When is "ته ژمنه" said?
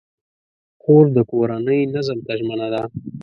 2.25-2.67